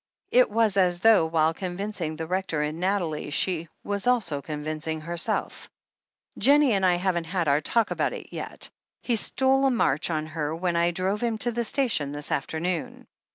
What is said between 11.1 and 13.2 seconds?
him to the station this afternoon."